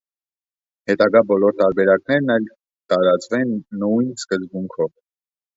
[0.91, 2.57] Յետագայ բոլոր տարբերակներն ալ կը
[2.95, 3.55] տարածուին
[3.85, 4.95] նոյն սկզբունքներով։